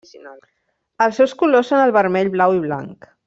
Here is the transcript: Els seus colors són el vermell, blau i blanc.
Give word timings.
Els 1.05 1.19
seus 1.21 1.35
colors 1.43 1.71
són 1.73 1.83
el 1.83 1.95
vermell, 1.99 2.35
blau 2.39 2.61
i 2.61 2.65
blanc. 2.67 3.11